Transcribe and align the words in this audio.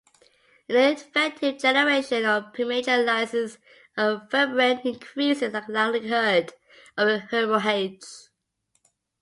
Ineffective 0.67 1.59
generation 1.59 2.25
or 2.25 2.41
premature 2.55 3.03
lysis 3.03 3.59
of 3.95 4.31
fibrin 4.31 4.79
increases 4.79 5.51
the 5.51 5.63
likelihood 5.69 6.53
of 6.97 7.07
a 7.07 7.19
hemorrhage. 7.19 8.01